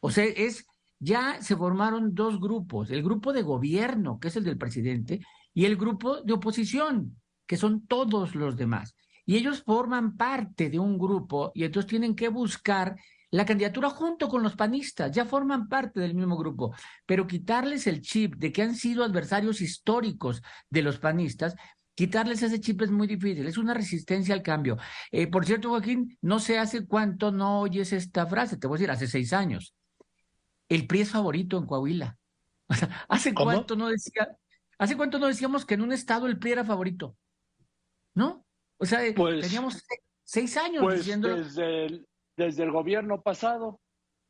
O 0.00 0.10
sea, 0.10 0.24
es, 0.24 0.66
ya 0.98 1.40
se 1.40 1.54
formaron 1.54 2.12
dos 2.12 2.40
grupos, 2.40 2.90
el 2.90 3.04
grupo 3.04 3.32
de 3.32 3.42
gobierno, 3.42 4.18
que 4.18 4.26
es 4.26 4.34
el 4.34 4.42
del 4.42 4.58
presidente, 4.58 5.20
y 5.54 5.66
el 5.66 5.76
grupo 5.76 6.20
de 6.20 6.32
oposición, 6.32 7.16
que 7.46 7.56
son 7.56 7.86
todos 7.86 8.34
los 8.34 8.56
demás. 8.56 8.96
Y 9.24 9.36
ellos 9.36 9.62
forman 9.62 10.16
parte 10.16 10.68
de 10.68 10.80
un 10.80 10.98
grupo 10.98 11.52
y 11.54 11.62
entonces 11.62 11.88
tienen 11.88 12.16
que 12.16 12.28
buscar 12.28 12.96
la 13.30 13.44
candidatura 13.44 13.90
junto 13.90 14.28
con 14.28 14.42
los 14.42 14.56
panistas, 14.56 15.12
ya 15.12 15.24
forman 15.24 15.68
parte 15.68 16.00
del 16.00 16.14
mismo 16.14 16.36
grupo, 16.36 16.74
pero 17.06 17.26
quitarles 17.26 17.86
el 17.86 18.00
chip 18.00 18.34
de 18.36 18.52
que 18.52 18.62
han 18.62 18.74
sido 18.74 19.04
adversarios 19.04 19.60
históricos 19.60 20.42
de 20.68 20.82
los 20.82 20.98
panistas, 20.98 21.54
quitarles 21.94 22.42
ese 22.42 22.60
chip 22.60 22.82
es 22.82 22.90
muy 22.90 23.06
difícil, 23.06 23.46
es 23.46 23.58
una 23.58 23.74
resistencia 23.74 24.34
al 24.34 24.42
cambio. 24.42 24.78
Eh, 25.12 25.28
por 25.28 25.46
cierto, 25.46 25.68
Joaquín, 25.70 26.18
no 26.22 26.40
sé 26.40 26.58
hace 26.58 26.86
cuánto 26.86 27.30
no 27.30 27.60
oyes 27.60 27.92
esta 27.92 28.26
frase, 28.26 28.56
te 28.56 28.66
voy 28.66 28.76
a 28.76 28.78
decir, 28.78 28.90
hace 28.90 29.06
seis 29.06 29.32
años. 29.32 29.74
el 30.68 30.86
PRI 30.86 31.02
es 31.02 31.10
favorito 31.10 31.58
en 31.58 31.66
Coahuila. 31.66 32.16
¿hace 33.08 33.34
cuánto 33.34 33.74
no 33.74 33.88
decía, 33.88 34.36
hace 34.78 34.96
cuánto 34.96 35.18
no 35.18 35.26
decíamos 35.26 35.64
que 35.64 35.74
en 35.74 35.82
un 35.82 35.92
estado 35.92 36.26
el 36.26 36.38
PRI 36.38 36.52
era 36.52 36.64
favorito? 36.64 37.16
¿No? 38.14 38.44
O 38.78 38.86
sea, 38.86 39.00
pues, 39.14 39.42
teníamos 39.42 39.82
seis 40.24 40.56
años 40.56 40.82
pues 40.82 40.98
diciendo. 40.98 41.28
Desde 41.28 41.86
el, 41.86 42.08
desde 42.46 42.62
el 42.62 42.70
gobierno 42.70 43.22
pasado. 43.22 43.80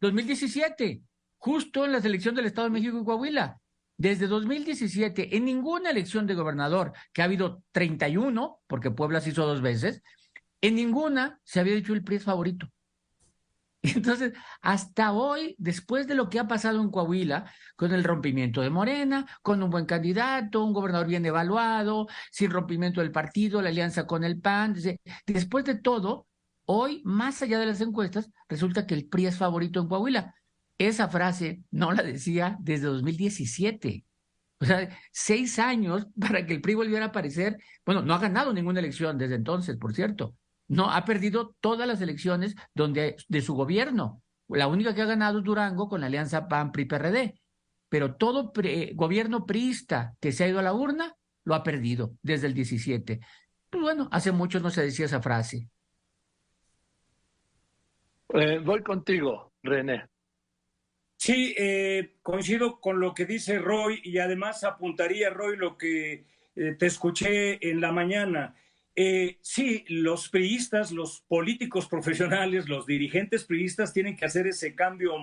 2017, 0.00 1.02
justo 1.38 1.84
en 1.84 1.92
la 1.92 2.00
selección 2.00 2.34
del 2.34 2.46
Estado 2.46 2.68
de 2.68 2.72
México 2.72 2.98
y 3.00 3.04
Coahuila. 3.04 3.60
Desde 3.96 4.26
2017, 4.26 5.36
en 5.36 5.44
ninguna 5.44 5.90
elección 5.90 6.26
de 6.26 6.34
gobernador, 6.34 6.92
que 7.12 7.22
ha 7.22 7.26
habido 7.26 7.62
31, 7.72 8.60
porque 8.66 8.90
Puebla 8.90 9.20
se 9.20 9.30
hizo 9.30 9.46
dos 9.46 9.60
veces, 9.60 10.02
en 10.62 10.74
ninguna 10.74 11.38
se 11.44 11.60
había 11.60 11.74
dicho 11.74 11.92
el 11.92 12.02
PRI 12.02 12.16
es 12.16 12.24
favorito. 12.24 12.66
Entonces, 13.82 14.32
hasta 14.60 15.12
hoy, 15.12 15.54
después 15.58 16.06
de 16.06 16.14
lo 16.14 16.28
que 16.28 16.38
ha 16.38 16.48
pasado 16.48 16.80
en 16.80 16.90
Coahuila, 16.90 17.50
con 17.76 17.92
el 17.92 18.04
rompimiento 18.04 18.60
de 18.62 18.70
Morena, 18.70 19.26
con 19.42 19.62
un 19.62 19.70
buen 19.70 19.86
candidato, 19.86 20.64
un 20.64 20.72
gobernador 20.72 21.06
bien 21.06 21.24
evaluado, 21.26 22.08
sin 22.30 22.50
rompimiento 22.50 23.00
del 23.00 23.12
partido, 23.12 23.62
la 23.62 23.68
alianza 23.68 24.06
con 24.06 24.24
el 24.24 24.40
PAN, 24.40 24.74
después 25.26 25.64
de 25.64 25.76
todo, 25.76 26.26
hoy, 26.72 27.02
más 27.04 27.42
allá 27.42 27.58
de 27.58 27.66
las 27.66 27.80
encuestas, 27.80 28.30
resulta 28.48 28.86
que 28.86 28.94
el 28.94 29.08
PRI 29.08 29.26
es 29.26 29.36
favorito 29.36 29.80
en 29.80 29.88
Coahuila. 29.88 30.34
Esa 30.78 31.08
frase 31.08 31.64
no 31.72 31.90
la 31.90 32.04
decía 32.04 32.56
desde 32.60 32.86
2017. 32.86 34.04
O 34.60 34.64
sea, 34.64 34.88
seis 35.10 35.58
años 35.58 36.06
para 36.20 36.46
que 36.46 36.54
el 36.54 36.60
PRI 36.60 36.74
volviera 36.74 37.06
a 37.06 37.08
aparecer. 37.08 37.58
Bueno, 37.84 38.02
no 38.02 38.14
ha 38.14 38.18
ganado 38.18 38.52
ninguna 38.52 38.78
elección 38.78 39.18
desde 39.18 39.34
entonces, 39.34 39.76
por 39.78 39.94
cierto. 39.94 40.36
No, 40.68 40.92
ha 40.92 41.04
perdido 41.04 41.56
todas 41.60 41.88
las 41.88 42.00
elecciones 42.00 42.54
donde, 42.72 43.16
de 43.26 43.40
su 43.40 43.54
gobierno. 43.54 44.22
La 44.46 44.68
única 44.68 44.94
que 44.94 45.02
ha 45.02 45.06
ganado 45.06 45.40
es 45.40 45.44
Durango 45.44 45.88
con 45.88 46.00
la 46.00 46.06
alianza 46.06 46.46
PAN-PRI-PRD. 46.46 47.34
Pero 47.88 48.14
todo 48.14 48.52
gobierno 48.94 49.44
priista 49.44 50.14
que 50.20 50.30
se 50.30 50.44
ha 50.44 50.48
ido 50.48 50.60
a 50.60 50.62
la 50.62 50.72
urna 50.72 51.16
lo 51.44 51.56
ha 51.56 51.64
perdido 51.64 52.14
desde 52.22 52.46
el 52.46 52.54
17. 52.54 53.18
Pues 53.70 53.82
bueno, 53.82 54.08
hace 54.12 54.30
mucho 54.30 54.60
no 54.60 54.70
se 54.70 54.82
decía 54.82 55.06
esa 55.06 55.20
frase. 55.20 55.68
Eh, 58.34 58.58
voy 58.58 58.82
contigo, 58.82 59.52
René. 59.62 60.06
Sí, 61.16 61.54
eh, 61.58 62.16
coincido 62.22 62.80
con 62.80 62.98
lo 62.98 63.12
que 63.12 63.26
dice 63.26 63.58
Roy 63.58 64.00
y 64.02 64.18
además 64.18 64.64
apuntaría, 64.64 65.30
Roy, 65.30 65.56
lo 65.56 65.76
que 65.76 66.24
eh, 66.56 66.76
te 66.78 66.86
escuché 66.86 67.68
en 67.68 67.80
la 67.80 67.92
mañana. 67.92 68.54
Eh, 68.96 69.38
sí, 69.40 69.84
los 69.88 70.28
priistas, 70.28 70.90
los 70.90 71.20
políticos 71.28 71.86
profesionales, 71.86 72.68
los 72.68 72.86
dirigentes 72.86 73.44
priistas 73.44 73.92
tienen 73.92 74.16
que 74.16 74.24
hacer 74.24 74.46
ese 74.46 74.74
cambio 74.74 75.14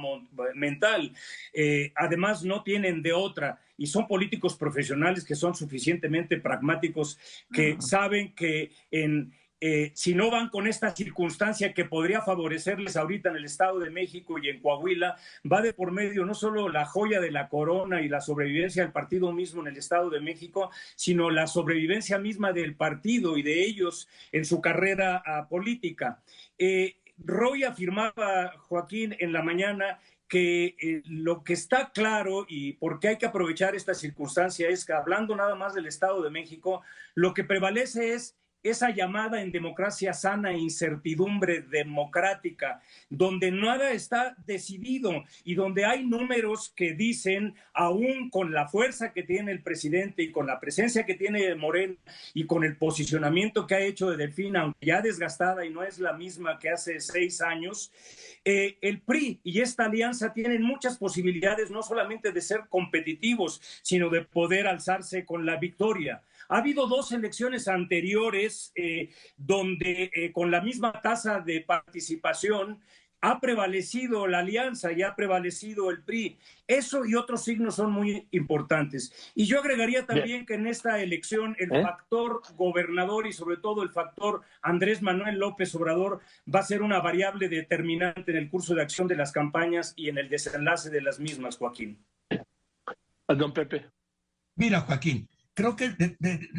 mental. 0.56 1.14
Eh, 1.54 1.92
además, 1.96 2.44
no 2.44 2.64
tienen 2.64 3.02
de 3.02 3.14
otra 3.14 3.60
y 3.78 3.88
son 3.88 4.08
políticos 4.08 4.56
profesionales 4.56 5.24
que 5.24 5.36
son 5.36 5.54
suficientemente 5.54 6.38
pragmáticos, 6.38 7.20
que 7.52 7.76
saben 7.80 8.34
que 8.34 8.72
en, 8.90 9.34
eh, 9.60 9.92
si 9.96 10.14
no 10.14 10.30
van 10.30 10.50
con 10.50 10.68
esta 10.68 10.96
circunstancia 10.96 11.74
que 11.74 11.86
podría 11.86 12.22
favorecerles 12.22 12.96
ahorita 12.96 13.30
en 13.30 13.38
el 13.38 13.46
Estado 13.46 13.80
de 13.80 13.90
México 13.90 14.38
y 14.38 14.50
en 14.50 14.62
Coahuila, 14.62 15.18
va 15.52 15.62
de 15.62 15.74
por 15.74 15.92
medio 15.92 16.26
no 16.26 16.36
solo 16.36 16.70
la 16.70 16.86
joya 16.86 17.20
de 17.20 17.32
la 17.32 17.50
corona 17.50 18.02
y 18.02 18.10
la 18.10 18.22
sobrevivencia 18.22 18.84
del 18.84 18.92
partido 18.92 19.32
mismo 19.34 19.62
en 19.62 19.70
el 19.70 19.78
Estado 19.78 20.12
de 20.12 20.20
México, 20.20 20.70
sino 20.96 21.32
la 21.32 21.48
sobrevivencia 21.48 22.20
misma 22.20 22.54
del 22.54 22.76
partido 22.76 23.38
y 23.38 23.42
de 23.42 23.66
ellos 23.66 24.08
en 24.32 24.46
su 24.46 24.62
carrera 24.62 25.24
ah, 25.26 25.48
política. 25.50 26.22
Eh, 26.60 26.98
Roy 27.18 27.64
afirmaba, 27.64 28.54
Joaquín, 28.60 29.16
en 29.20 29.34
la 29.34 29.42
mañana 29.42 30.00
que 30.28 30.76
eh, 30.80 31.02
lo 31.06 31.44
que 31.44 31.54
está 31.54 31.92
claro 31.92 32.46
y 32.48 32.74
por 32.74 33.00
qué 33.00 33.10
hay 33.10 33.18
que 33.18 33.26
aprovechar 33.26 33.76
esta 33.76 33.94
circunstancia 33.94 34.70
es 34.70 34.86
que 34.86 34.94
hablando 34.94 35.36
nada 35.36 35.56
más 35.56 35.74
del 35.74 35.88
Estado 35.88 36.22
de 36.22 36.30
México, 36.30 36.84
lo 37.16 37.34
que 37.34 37.44
prevalece 37.44 38.14
es 38.14 38.36
esa 38.70 38.92
llamada 38.92 39.42
en 39.42 39.52
democracia 39.52 40.14
sana 40.14 40.54
incertidumbre 40.54 41.62
democrática, 41.62 42.82
donde 43.10 43.52
nada 43.52 43.92
está 43.92 44.36
decidido 44.46 45.24
y 45.44 45.56
donde 45.56 45.86
hay 45.86 46.06
números 46.06 46.72
que 46.76 46.94
dicen, 46.94 47.56
aún 47.74 48.30
con 48.30 48.54
la 48.54 48.68
fuerza 48.68 49.14
que 49.14 49.24
tiene 49.24 49.52
el 49.52 49.62
presidente 49.62 50.24
y 50.24 50.32
con 50.32 50.48
la 50.48 50.60
presencia 50.60 51.06
que 51.06 51.16
tiene 51.16 51.56
Moreno 51.56 51.96
y 52.34 52.46
con 52.46 52.64
el 52.64 52.78
posicionamiento 52.78 53.68
que 53.68 53.76
ha 53.76 53.82
hecho 53.82 54.10
de 54.10 54.18
Delfín, 54.18 54.56
aunque 54.56 54.86
ya 54.86 55.02
desgastada 55.02 55.66
y 55.66 55.70
no 55.70 55.84
es 55.84 56.00
la 56.00 56.14
misma 56.14 56.60
que 56.60 56.70
hace 56.70 57.00
seis 57.00 57.42
años, 57.42 57.92
eh, 58.46 58.78
el 58.82 59.02
PRI 59.02 59.40
y 59.44 59.62
esta 59.62 59.86
alianza 59.86 60.34
tienen 60.34 60.62
muchas 60.62 60.98
posibilidades 60.98 61.72
no 61.72 61.84
solamente 61.84 62.32
de 62.32 62.42
ser 62.42 62.62
competitivos, 62.70 63.62
sino 63.82 64.10
de 64.10 64.22
poder 64.22 64.68
alzarse 64.68 65.26
con 65.26 65.46
la 65.46 65.58
victoria. 65.58 66.24
Ha 66.50 66.58
habido 66.58 66.88
dos 66.88 67.12
elecciones 67.12 67.68
anteriores 67.68 68.72
eh, 68.76 69.10
donde 69.36 70.12
eh, 70.14 70.32
con 70.32 70.52
la 70.52 70.62
misma 70.62 71.02
tasa 71.02 71.40
de 71.40 71.62
participación 71.62 72.80
ha 73.22 73.40
prevalecido 73.40 74.28
la 74.28 74.40
alianza 74.40 74.92
y 74.92 75.02
ha 75.02 75.16
prevalecido 75.16 75.90
el 75.90 76.04
PRI. 76.04 76.38
Eso 76.68 77.06
y 77.06 77.16
otros 77.16 77.44
signos 77.44 77.76
son 77.76 77.92
muy 77.92 78.28
importantes. 78.32 79.32
Y 79.34 79.46
yo 79.46 79.60
agregaría 79.60 80.06
también 80.06 80.46
que 80.46 80.54
en 80.54 80.68
esta 80.68 81.02
elección 81.02 81.56
el 81.60 81.74
¿Eh? 81.74 81.82
factor 81.82 82.42
gobernador 82.56 83.28
y 83.28 83.34
sobre 83.34 83.58
todo 83.58 83.84
el 83.84 83.90
factor 83.90 84.42
Andrés 84.62 85.02
Manuel 85.02 85.40
López 85.40 85.74
Obrador 85.76 86.22
va 86.54 86.60
a 86.60 86.64
ser 86.64 86.82
una 86.82 87.00
variable 87.00 87.50
determinante 87.50 88.32
en 88.32 88.38
el 88.38 88.50
curso 88.50 88.76
de 88.76 88.84
acción 88.84 89.08
de 89.08 89.16
las 89.16 89.32
campañas 89.32 89.94
y 89.96 90.10
en 90.10 90.18
el 90.18 90.30
desenlace 90.30 90.90
de 90.90 91.02
las 91.02 91.20
mismas, 91.20 91.58
Joaquín. 91.58 92.06
Don 93.28 93.52
Pepe. 93.52 93.88
Mira, 94.56 94.82
Joaquín, 94.82 95.28
creo 95.58 95.76
que 95.76 95.96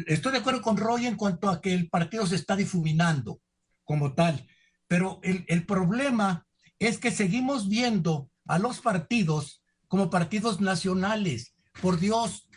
estoy 0.07 0.33
de 0.33 0.39
acuerdo 0.39 0.61
con 0.61 0.75
Roy 0.75 1.05
en 1.05 1.15
cuanto 1.15 1.47
a 1.47 1.61
que 1.61 1.73
el 1.73 1.89
partido 1.89 2.27
se 2.27 2.35
está 2.35 2.57
difuminando 2.57 3.39
como 3.85 4.13
tal, 4.13 4.45
pero 4.89 5.21
el, 5.23 5.45
el 5.47 5.65
problema 5.65 6.45
es 6.79 6.97
que 6.97 7.09
seguimos 7.09 7.69
viendo 7.69 8.29
a 8.45 8.59
los 8.59 8.81
partidos 8.81 9.63
como 9.87 10.09
partidos 10.09 10.59
nacionales. 10.59 11.55
Por 11.81 11.97
Dios, 11.97 12.49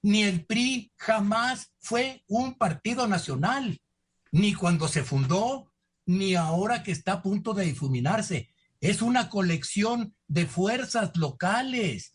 ni 0.00 0.22
el 0.22 0.46
PRI 0.46 0.92
jamás 0.96 1.72
fue 1.80 2.22
un 2.28 2.54
partido 2.54 3.08
nacional, 3.08 3.82
ni 4.30 4.54
cuando 4.54 4.86
se 4.86 5.02
fundó, 5.02 5.72
ni 6.06 6.36
ahora 6.36 6.84
que 6.84 6.92
está 6.92 7.14
a 7.14 7.22
punto 7.22 7.52
de 7.52 7.64
difuminarse. 7.64 8.48
Es 8.80 9.02
una 9.02 9.28
colección 9.28 10.14
de 10.28 10.46
fuerzas 10.46 11.16
locales. 11.16 12.14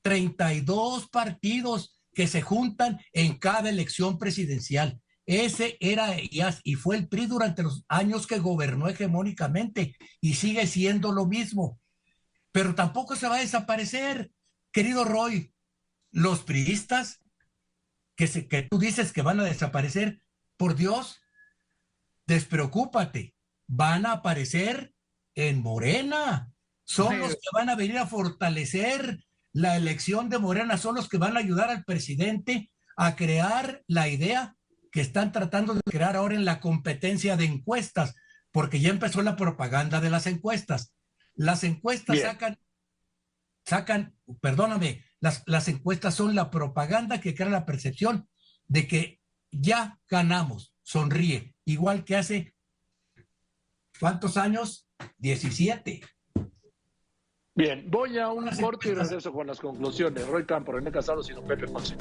32 0.00 1.10
partidos 1.10 1.93
que 2.14 2.26
se 2.26 2.42
juntan 2.42 3.00
en 3.12 3.38
cada 3.38 3.70
elección 3.70 4.18
presidencial. 4.18 5.00
Ese 5.26 5.78
era 5.80 6.16
y 6.62 6.74
fue 6.74 6.96
el 6.96 7.08
PRI 7.08 7.26
durante 7.26 7.62
los 7.62 7.84
años 7.88 8.26
que 8.26 8.38
gobernó 8.38 8.88
hegemónicamente 8.88 9.96
y 10.20 10.34
sigue 10.34 10.66
siendo 10.66 11.12
lo 11.12 11.26
mismo. 11.26 11.80
Pero 12.52 12.74
tampoco 12.74 13.16
se 13.16 13.28
va 13.28 13.36
a 13.36 13.40
desaparecer, 13.40 14.30
querido 14.70 15.04
Roy. 15.04 15.52
Los 16.10 16.42
priistas 16.42 17.20
que, 18.14 18.26
se, 18.26 18.46
que 18.46 18.62
tú 18.62 18.78
dices 18.78 19.12
que 19.12 19.22
van 19.22 19.40
a 19.40 19.44
desaparecer, 19.44 20.20
por 20.56 20.76
Dios, 20.76 21.20
despreocúpate, 22.26 23.34
van 23.66 24.06
a 24.06 24.12
aparecer 24.12 24.94
en 25.34 25.62
Morena. 25.62 26.52
Son 26.84 27.18
los 27.18 27.30
que 27.30 27.48
van 27.54 27.70
a 27.70 27.76
venir 27.76 27.98
a 27.98 28.06
fortalecer 28.06 29.23
la 29.54 29.76
elección 29.76 30.28
de 30.28 30.38
Morena 30.38 30.76
son 30.76 30.96
los 30.96 31.08
que 31.08 31.16
van 31.16 31.36
a 31.36 31.40
ayudar 31.40 31.70
al 31.70 31.84
presidente 31.84 32.72
a 32.96 33.14
crear 33.14 33.82
la 33.86 34.08
idea 34.08 34.56
que 34.90 35.00
están 35.00 35.30
tratando 35.30 35.74
de 35.74 35.80
crear 35.82 36.16
ahora 36.16 36.34
en 36.34 36.44
la 36.44 36.60
competencia 36.60 37.36
de 37.36 37.44
encuestas, 37.44 38.14
porque 38.50 38.80
ya 38.80 38.90
empezó 38.90 39.22
la 39.22 39.36
propaganda 39.36 40.00
de 40.00 40.10
las 40.10 40.26
encuestas. 40.26 40.92
Las 41.34 41.62
encuestas 41.62 42.20
sacan, 42.20 42.58
sacan, 43.64 44.16
perdóname, 44.40 45.04
las, 45.20 45.44
las 45.46 45.68
encuestas 45.68 46.16
son 46.16 46.34
la 46.34 46.50
propaganda 46.50 47.20
que 47.20 47.34
crea 47.34 47.48
la 47.48 47.64
percepción 47.64 48.28
de 48.66 48.88
que 48.88 49.20
ya 49.52 50.00
ganamos, 50.08 50.74
sonríe, 50.82 51.54
igual 51.64 52.04
que 52.04 52.16
hace, 52.16 52.54
¿cuántos 54.00 54.36
años? 54.36 54.88
17. 55.18 56.02
Bien, 57.56 57.84
voy 57.88 58.18
a 58.18 58.28
un 58.28 58.48
corte 58.60 58.88
y 58.88 58.94
regreso 58.94 59.32
con 59.32 59.46
las 59.46 59.60
conclusiones. 59.60 60.26
Roy 60.26 60.44
Campo, 60.44 60.72
René 60.72 60.90
Casado, 60.90 61.22
sino 61.22 61.40
Pepe 61.42 61.68
Ponce. 61.68 61.96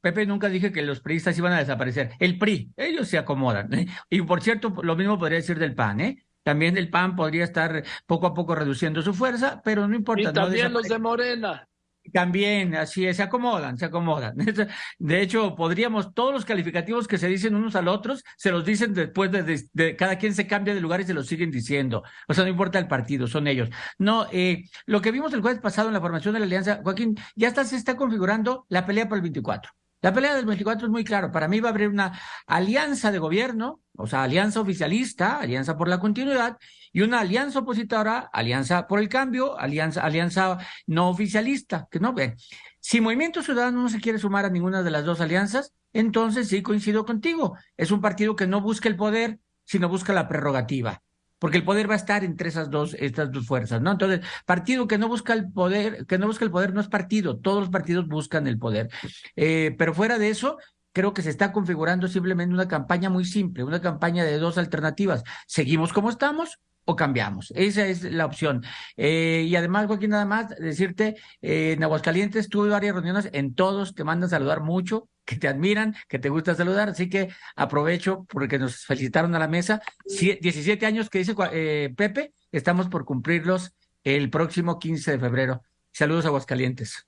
Pepe 0.00 0.24
nunca 0.24 0.48
dije 0.48 0.72
que 0.72 0.82
los 0.82 1.00
priistas 1.00 1.36
iban 1.36 1.52
a 1.52 1.58
desaparecer. 1.58 2.12
El 2.18 2.38
PRI, 2.38 2.72
ellos 2.76 3.08
se 3.08 3.18
acomodan. 3.18 3.72
¿eh? 3.74 3.86
Y 4.08 4.22
por 4.22 4.42
cierto, 4.42 4.74
lo 4.82 4.96
mismo 4.96 5.18
podría 5.18 5.38
decir 5.38 5.58
del 5.58 5.74
PAN, 5.74 6.00
¿eh? 6.00 6.24
También 6.42 6.76
el 6.76 6.90
PAN 6.90 7.16
podría 7.16 7.44
estar 7.44 7.84
poco 8.06 8.26
a 8.26 8.34
poco 8.34 8.54
reduciendo 8.54 9.02
su 9.02 9.14
fuerza, 9.14 9.60
pero 9.64 9.88
no 9.88 9.94
importa. 9.94 10.30
Y 10.30 10.32
también 10.32 10.72
los 10.72 10.88
de 10.88 10.98
Morena. 10.98 11.68
También, 12.12 12.74
así 12.74 13.06
es, 13.06 13.16
se 13.16 13.22
acomodan, 13.22 13.78
se 13.78 13.86
acomodan. 13.86 14.36
De 14.98 15.22
hecho, 15.22 15.54
podríamos, 15.54 16.14
todos 16.14 16.32
los 16.32 16.44
calificativos 16.44 17.08
que 17.08 17.18
se 17.18 17.28
dicen 17.28 17.54
unos 17.54 17.76
al 17.76 17.88
otros, 17.88 18.24
se 18.36 18.50
los 18.50 18.64
dicen 18.64 18.94
después 18.94 19.30
de, 19.32 19.96
cada 19.96 20.18
quien 20.18 20.34
se 20.34 20.46
cambia 20.46 20.74
de 20.74 20.80
lugar 20.80 21.00
y 21.00 21.04
se 21.04 21.14
los 21.14 21.26
siguen 21.26 21.50
diciendo. 21.50 22.02
O 22.28 22.34
sea, 22.34 22.44
no 22.44 22.50
importa 22.50 22.78
el 22.78 22.88
partido, 22.88 23.26
son 23.26 23.46
ellos. 23.46 23.70
No, 23.98 24.26
eh, 24.32 24.64
lo 24.86 25.00
que 25.00 25.12
vimos 25.12 25.32
el 25.32 25.40
jueves 25.40 25.60
pasado 25.60 25.88
en 25.88 25.94
la 25.94 26.00
formación 26.00 26.34
de 26.34 26.40
la 26.40 26.46
alianza, 26.46 26.80
Joaquín, 26.82 27.16
ya 27.36 27.48
está, 27.48 27.64
se 27.64 27.76
está 27.76 27.96
configurando 27.96 28.66
la 28.68 28.86
pelea 28.86 29.08
por 29.08 29.18
el 29.18 29.22
24. 29.22 29.72
La 30.04 30.12
pelea 30.12 30.34
del 30.34 30.44
24 30.44 30.86
es 30.86 30.90
muy 30.92 31.02
claro. 31.02 31.32
Para 31.32 31.48
mí 31.48 31.60
va 31.60 31.70
a 31.70 31.72
haber 31.72 31.88
una 31.88 32.20
alianza 32.46 33.10
de 33.10 33.18
gobierno, 33.18 33.80
o 33.96 34.06
sea, 34.06 34.22
alianza 34.22 34.60
oficialista, 34.60 35.38
alianza 35.38 35.78
por 35.78 35.88
la 35.88 35.98
continuidad, 35.98 36.58
y 36.92 37.00
una 37.00 37.20
alianza 37.20 37.60
opositora, 37.60 38.28
alianza 38.30 38.86
por 38.86 38.98
el 38.98 39.08
cambio, 39.08 39.58
alianza, 39.58 40.02
alianza 40.02 40.58
no 40.86 41.08
oficialista, 41.08 41.88
que 41.90 42.00
no 42.00 42.12
ven. 42.12 42.36
Si 42.80 43.00
Movimiento 43.00 43.42
Ciudadano 43.42 43.80
no 43.80 43.88
se 43.88 43.98
quiere 43.98 44.18
sumar 44.18 44.44
a 44.44 44.50
ninguna 44.50 44.82
de 44.82 44.90
las 44.90 45.06
dos 45.06 45.22
alianzas, 45.22 45.72
entonces 45.94 46.48
sí 46.48 46.60
coincido 46.60 47.06
contigo. 47.06 47.56
Es 47.78 47.90
un 47.90 48.02
partido 48.02 48.36
que 48.36 48.46
no 48.46 48.60
busca 48.60 48.90
el 48.90 48.96
poder, 48.96 49.38
sino 49.64 49.88
busca 49.88 50.12
la 50.12 50.28
prerrogativa 50.28 51.00
porque 51.44 51.58
el 51.58 51.64
poder 51.64 51.90
va 51.90 51.92
a 51.92 51.98
estar 51.98 52.24
entre 52.24 52.48
esas 52.48 52.70
dos, 52.70 52.96
estas 52.98 53.30
dos 53.30 53.46
fuerzas, 53.46 53.82
¿no? 53.82 53.92
Entonces, 53.92 54.20
partido 54.46 54.86
que 54.86 54.96
no 54.96 55.08
busca 55.08 55.34
el 55.34 55.52
poder, 55.52 56.06
que 56.06 56.16
no 56.16 56.26
busca 56.26 56.42
el 56.42 56.50
poder 56.50 56.72
no 56.72 56.80
es 56.80 56.88
partido, 56.88 57.36
todos 57.36 57.60
los 57.60 57.68
partidos 57.68 58.08
buscan 58.08 58.46
el 58.46 58.58
poder. 58.58 58.88
Eh, 59.36 59.74
pero 59.76 59.92
fuera 59.92 60.18
de 60.18 60.30
eso, 60.30 60.56
creo 60.94 61.12
que 61.12 61.20
se 61.20 61.28
está 61.28 61.52
configurando 61.52 62.08
simplemente 62.08 62.54
una 62.54 62.66
campaña 62.66 63.10
muy 63.10 63.26
simple, 63.26 63.62
una 63.62 63.82
campaña 63.82 64.24
de 64.24 64.38
dos 64.38 64.56
alternativas. 64.56 65.22
Seguimos 65.46 65.92
como 65.92 66.08
estamos 66.08 66.60
o 66.86 66.96
cambiamos. 66.96 67.52
Esa 67.54 67.84
es 67.88 68.04
la 68.04 68.24
opción. 68.24 68.64
Eh, 68.96 69.44
y 69.46 69.54
además, 69.54 69.86
Joaquín, 69.86 70.12
nada 70.12 70.24
más 70.24 70.48
decirte, 70.48 71.16
eh, 71.42 71.72
en 71.72 71.84
Aguascalientes 71.84 72.48
tuve 72.48 72.70
varias 72.70 72.94
reuniones, 72.94 73.28
en 73.34 73.54
todos 73.54 73.94
te 73.94 74.02
mandan 74.02 74.30
saludar 74.30 74.62
mucho, 74.62 75.10
que 75.24 75.36
te 75.36 75.48
admiran, 75.48 75.94
que 76.08 76.18
te 76.18 76.28
gusta 76.28 76.54
saludar, 76.54 76.90
así 76.90 77.08
que 77.08 77.28
aprovecho 77.56 78.26
porque 78.28 78.58
nos 78.58 78.84
felicitaron 78.84 79.34
a 79.34 79.38
la 79.38 79.48
mesa. 79.48 79.82
17 80.06 80.84
años 80.86 81.10
que 81.10 81.18
dice 81.18 81.34
eh, 81.52 81.92
Pepe, 81.96 82.32
estamos 82.52 82.88
por 82.88 83.04
cumplirlos 83.04 83.74
el 84.04 84.30
próximo 84.30 84.78
15 84.78 85.12
de 85.12 85.18
febrero. 85.18 85.62
Saludos 85.92 86.24
a 86.24 86.28
Aguascalientes. 86.28 87.06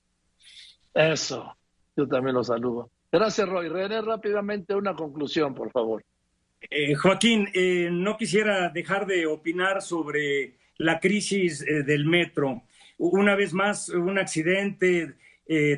Eso, 0.93 1.55
yo 1.95 2.07
también 2.07 2.35
los 2.35 2.47
saludo. 2.47 2.89
Gracias, 3.11 3.47
Roy. 3.47 3.69
René, 3.69 4.01
rápidamente 4.01 4.75
una 4.75 4.95
conclusión, 4.95 5.53
por 5.53 5.71
favor. 5.71 6.03
Eh, 6.69 6.95
Joaquín, 6.95 7.47
eh, 7.53 7.89
no 7.91 8.17
quisiera 8.17 8.69
dejar 8.69 9.05
de 9.05 9.25
opinar 9.27 9.81
sobre 9.81 10.55
la 10.77 10.99
crisis 10.99 11.61
eh, 11.61 11.83
del 11.83 12.05
metro. 12.05 12.63
Una 12.97 13.35
vez 13.35 13.53
más, 13.53 13.89
un 13.89 14.17
accidente 14.17 15.15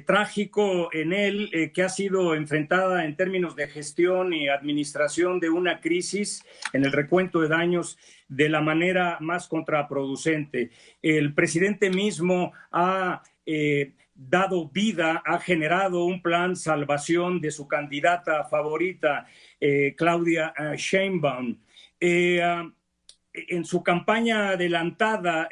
trágico 0.05 0.89
en 0.91 1.13
él 1.13 1.71
que 1.75 1.83
ha 1.83 1.89
sido 1.89 2.33
enfrentada 2.33 3.05
en 3.05 3.15
términos 3.15 3.55
de 3.55 3.67
gestión 3.67 4.33
y 4.33 4.49
administración 4.49 5.39
de 5.39 5.51
una 5.51 5.79
crisis 5.79 6.43
en 6.73 6.85
el 6.85 6.91
recuento 6.91 7.39
de 7.39 7.49
daños 7.49 7.97
de 8.27 8.49
la 8.49 8.61
manera 8.61 9.17
más 9.19 9.47
contraproducente. 9.47 10.71
El 11.03 11.35
presidente 11.35 11.91
mismo 11.91 12.51
ha 12.71 13.21
dado 14.19 14.67
vida, 14.67 15.23
ha 15.25 15.39
generado 15.39 16.03
un 16.03 16.21
plan 16.21 16.55
salvación 16.55 17.39
de 17.39 17.51
su 17.51 17.67
candidata 17.67 18.43
favorita, 18.43 19.25
eh, 19.59 19.95
Claudia 19.95 20.53
eh, 20.57 20.75
Sheinbaum. 20.75 21.57
Eh, 21.99 22.41
ah, 22.41 22.69
en 23.31 23.63
su 23.63 23.81
campaña 23.83 24.49
adelantada 24.49 25.47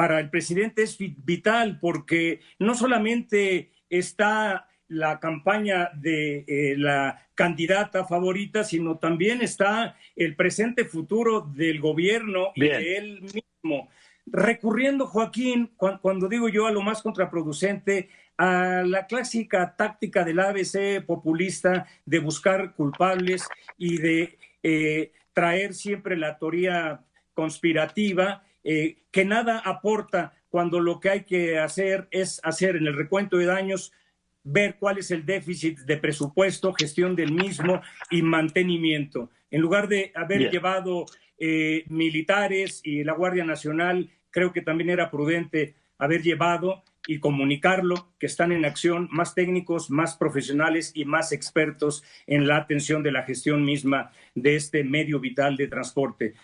para 0.00 0.18
el 0.18 0.30
presidente 0.30 0.82
es 0.82 0.96
vital 0.98 1.78
porque 1.78 2.40
no 2.58 2.74
solamente 2.74 3.70
está 3.90 4.66
la 4.88 5.20
campaña 5.20 5.90
de 5.92 6.74
la 6.78 7.28
candidata 7.34 8.06
favorita, 8.06 8.64
sino 8.64 8.96
también 8.96 9.42
está 9.42 9.98
el 10.16 10.36
presente 10.36 10.86
futuro 10.86 11.42
del 11.42 11.80
gobierno 11.80 12.52
y 12.54 12.62
de 12.62 12.96
él 12.96 13.20
mismo. 13.20 13.90
Recurriendo, 14.24 15.06
Joaquín, 15.06 15.70
cuando 15.76 16.30
digo 16.30 16.48
yo 16.48 16.66
a 16.66 16.72
lo 16.72 16.80
más 16.80 17.02
contraproducente, 17.02 18.08
a 18.38 18.82
la 18.86 19.06
clásica 19.06 19.76
táctica 19.76 20.24
del 20.24 20.40
ABC 20.40 21.04
populista 21.04 21.86
de 22.06 22.20
buscar 22.20 22.74
culpables 22.74 23.46
y 23.76 23.98
de 23.98 24.38
eh, 24.62 25.12
traer 25.34 25.74
siempre 25.74 26.16
la 26.16 26.38
teoría 26.38 27.04
conspirativa, 27.34 28.46
eh, 28.64 28.98
que 29.10 29.24
nada 29.24 29.58
aporta 29.58 30.34
cuando 30.48 30.80
lo 30.80 31.00
que 31.00 31.10
hay 31.10 31.24
que 31.24 31.58
hacer 31.58 32.08
es 32.10 32.40
hacer 32.42 32.76
en 32.76 32.86
el 32.86 32.96
recuento 32.96 33.36
de 33.36 33.46
daños 33.46 33.92
ver 34.42 34.76
cuál 34.78 34.98
es 34.98 35.10
el 35.10 35.24
déficit 35.24 35.80
de 35.80 35.96
presupuesto, 35.96 36.72
gestión 36.72 37.14
del 37.14 37.32
mismo 37.32 37.80
y 38.10 38.22
mantenimiento. 38.22 39.30
En 39.50 39.60
lugar 39.60 39.88
de 39.88 40.12
haber 40.14 40.50
llevado 40.50 41.06
eh, 41.38 41.84
militares 41.88 42.80
y 42.84 43.04
la 43.04 43.12
Guardia 43.12 43.44
Nacional 43.44 44.10
creo 44.30 44.52
que 44.52 44.62
también 44.62 44.90
era 44.90 45.10
prudente 45.10 45.74
haber 45.98 46.22
llevado 46.22 46.82
y 47.06 47.18
comunicarlo, 47.18 48.12
que 48.18 48.26
están 48.26 48.52
en 48.52 48.64
acción 48.64 49.08
más 49.10 49.34
técnicos, 49.34 49.90
más 49.90 50.16
profesionales 50.16 50.92
y 50.94 51.04
más 51.04 51.32
expertos 51.32 52.04
en 52.26 52.46
la 52.46 52.56
atención 52.56 53.02
de 53.02 53.12
la 53.12 53.22
gestión 53.22 53.64
misma 53.64 54.12
de 54.34 54.56
este 54.56 54.84
medio 54.84 55.18
vital 55.18 55.56
de 55.56 55.66
transporte. 55.66 56.34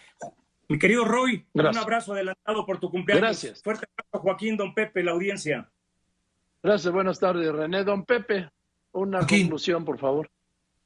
Mi 0.68 0.79
querido 0.79 1.05
Roy, 1.05 1.46
un 1.52 1.76
abrazo 1.76 2.12
adelantado 2.12 2.66
por 2.66 2.81
tu 2.81 2.90
cumpleaños. 2.90 3.22
Gracias. 3.22 3.62
Fuerte 3.62 3.87
abrazo, 3.92 4.22
Joaquín, 4.22 4.57
don 4.57 4.74
Pepe, 4.74 5.02
la 5.02 5.12
audiencia. 5.12 5.70
Gracias, 6.62 6.92
buenas 6.92 7.20
tardes, 7.20 7.52
René. 7.52 7.85
Don 7.85 8.05
Pepe, 8.05 8.50
una 8.92 9.26
conclusión, 9.26 9.85
por 9.85 9.98
favor. 9.98 10.31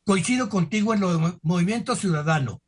Coincido 0.04 0.48
contigo 0.48 0.92
en 0.92 1.00
los 1.00 1.38
movimientos 1.42 2.00
ciudadanos. 2.00 2.58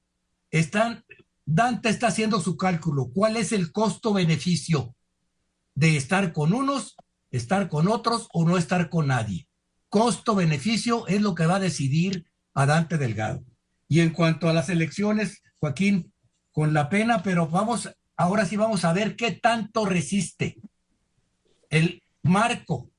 Están 0.50 1.04
Dante 1.44 1.88
está 1.88 2.08
haciendo 2.08 2.40
su 2.40 2.56
cálculo. 2.56 3.10
¿Cuál 3.12 3.36
es 3.36 3.52
el 3.52 3.72
costo-beneficio 3.72 4.94
de 5.74 5.96
estar 5.96 6.32
con 6.32 6.52
unos, 6.52 6.96
estar 7.30 7.68
con 7.68 7.88
otros 7.88 8.28
o 8.32 8.46
no 8.46 8.56
estar 8.56 8.88
con 8.88 9.08
nadie? 9.08 9.48
Costo-beneficio 9.88 11.06
es 11.08 11.20
lo 11.20 11.34
que 11.34 11.46
va 11.46 11.56
a 11.56 11.60
decidir 11.60 12.26
a 12.54 12.66
Dante 12.66 12.96
Delgado. 12.96 13.44
Y 13.88 14.00
en 14.00 14.10
cuanto 14.10 14.48
a 14.48 14.52
las 14.52 14.68
elecciones, 14.68 15.42
Joaquín, 15.58 16.11
con 16.52 16.74
la 16.74 16.88
pena, 16.88 17.22
pero 17.22 17.48
vamos, 17.48 17.90
ahora 18.16 18.46
sí 18.46 18.56
vamos 18.56 18.84
a 18.84 18.92
ver 18.92 19.16
qué 19.16 19.32
tanto 19.32 19.86
resiste 19.86 20.58
el 21.70 22.02
marco 22.22 22.90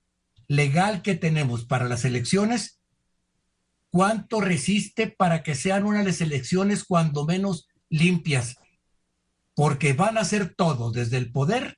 legal 0.48 1.02
que 1.02 1.16
tenemos 1.16 1.66
para 1.66 1.88
las 1.88 2.04
elecciones, 2.06 2.80
cuánto 3.90 4.42
resiste 4.42 5.08
para 5.08 5.44
que 5.44 5.56
sean 5.56 5.86
unas 5.86 6.20
elecciones 6.20 6.84
cuando 6.84 7.26
menos 7.26 7.68
limpias, 7.90 8.56
porque 9.56 9.94
van 9.94 10.18
a 10.18 10.22
hacer 10.22 10.56
todo 10.56 10.92
desde 10.92 11.18
el 11.18 11.32
poder 11.32 11.78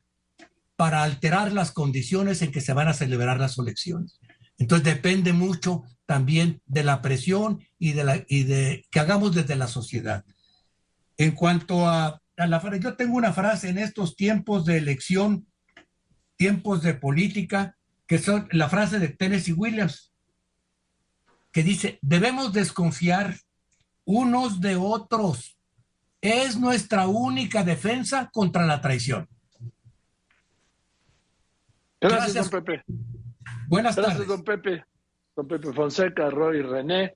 para 0.77 1.03
alterar 1.03 1.51
las 1.51 1.71
condiciones 1.71 2.41
en 2.41 2.51
que 2.51 2.61
se 2.61 2.73
van 2.73 2.88
a 2.88 2.93
celebrar 2.93 3.39
las 3.39 3.57
elecciones. 3.57 4.19
Entonces 4.57 4.85
depende 4.85 5.33
mucho 5.33 5.83
también 6.05 6.61
de 6.65 6.83
la 6.83 7.01
presión 7.01 7.59
y 7.77 7.91
de, 7.91 8.25
y 8.29 8.43
de 8.43 8.85
que 8.89 8.99
hagamos 8.99 9.35
desde 9.35 9.55
la 9.55 9.67
sociedad. 9.67 10.23
En 11.17 11.32
cuanto 11.32 11.88
a, 11.88 12.21
a 12.38 12.47
la 12.47 12.60
frase, 12.60 12.80
yo 12.80 12.95
tengo 12.95 13.15
una 13.15 13.34
frase 13.34 13.69
en 13.69 13.78
estos 13.78 14.15
tiempos 14.15 14.65
de 14.65 14.78
elección, 14.78 15.47
tiempos 16.36 16.82
de 16.82 16.93
política, 16.93 17.78
que 18.08 18.17
son 18.17 18.47
la 18.51 18.69
frase 18.69 18.99
de 18.99 19.10
Tennessee 19.10 19.54
Williams, 19.54 20.13
que 21.51 21.63
dice, 21.63 21.99
debemos 22.01 22.54
desconfiar 22.54 23.36
unos 24.04 24.62
de 24.62 24.75
otros 24.75 25.56
es 26.25 26.58
nuestra 26.58 27.08
única 27.08 27.63
defensa 27.63 28.30
contra 28.34 28.65
la 28.65 28.82
traición. 28.82 29.28
Gracias, 32.01 32.49
don 32.49 32.63
Pepe. 32.63 32.84
Buenas 33.67 33.95
tardes. 33.95 34.17
Gracias, 34.17 34.28
don 34.28 34.43
Pepe. 34.43 34.86
Don 35.36 35.47
Pepe 35.47 35.73
Fonseca, 35.73 36.30
Roy 36.30 36.62
René. 36.62 37.15